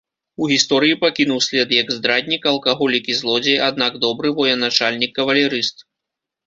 [0.43, 5.77] У гісторыі пакінуў след як здраднік, алкаголік і злодзей, аднак добры военачальнік-кавалерыст.